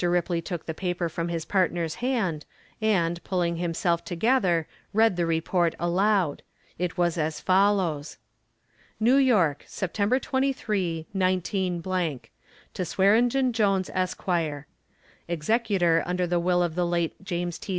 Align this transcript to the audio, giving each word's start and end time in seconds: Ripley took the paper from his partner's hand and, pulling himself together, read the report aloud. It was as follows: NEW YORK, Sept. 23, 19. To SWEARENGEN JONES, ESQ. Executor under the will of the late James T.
Ripley 0.03 0.41
took 0.41 0.65
the 0.65 0.73
paper 0.73 1.09
from 1.09 1.27
his 1.29 1.45
partner's 1.45 1.93
hand 2.01 2.43
and, 2.81 3.23
pulling 3.23 3.57
himself 3.57 4.03
together, 4.03 4.67
read 4.93 5.15
the 5.15 5.27
report 5.27 5.75
aloud. 5.79 6.41
It 6.79 6.97
was 6.97 7.19
as 7.19 7.39
follows: 7.39 8.17
NEW 8.99 9.17
YORK, 9.17 9.65
Sept. 9.67 10.19
23, 10.23 11.05
19. 11.13 11.83
To 12.73 12.83
SWEARENGEN 12.83 13.53
JONES, 13.53 13.91
ESQ. 13.93 14.65
Executor 15.27 16.01
under 16.07 16.25
the 16.25 16.39
will 16.39 16.63
of 16.63 16.73
the 16.73 16.87
late 16.87 17.23
James 17.23 17.59
T. 17.59 17.69